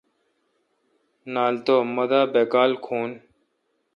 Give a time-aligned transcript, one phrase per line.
[1.33, 2.99] نال تو مہ دا باکال کھو۔